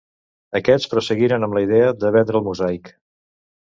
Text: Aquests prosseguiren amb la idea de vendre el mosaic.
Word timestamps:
Aquests 0.59 0.89
prosseguiren 0.95 1.47
amb 1.51 1.59
la 1.59 1.65
idea 1.69 1.95
de 2.07 2.15
vendre 2.19 2.43
el 2.43 2.51
mosaic. 2.53 2.95